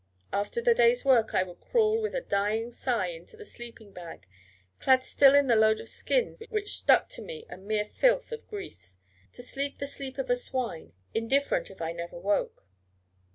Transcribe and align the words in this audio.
After 0.33 0.63
the 0.63 0.73
day's 0.73 1.05
work 1.05 1.35
I 1.35 1.43
would 1.43 1.59
crawl 1.59 2.01
with 2.01 2.15
a 2.15 2.21
dying 2.21 2.71
sigh 2.71 3.09
into 3.09 3.37
the 3.37 3.45
sleeping 3.45 3.93
bag, 3.93 4.25
clad 4.79 5.03
still 5.03 5.35
in 5.35 5.45
the 5.45 5.55
load 5.55 5.79
of 5.79 5.87
skins 5.89 6.41
which 6.49 6.75
stuck 6.75 7.07
to 7.09 7.21
me 7.21 7.45
a 7.51 7.57
mere 7.57 7.85
filth 7.85 8.31
of 8.31 8.47
grease, 8.47 8.97
to 9.33 9.43
sleep 9.43 9.77
the 9.77 9.85
sleep 9.85 10.17
of 10.17 10.31
a 10.31 10.35
swine, 10.35 10.93
indifferent 11.13 11.69
if 11.69 11.83
I 11.83 11.91
never 11.91 12.17
woke. 12.17 12.65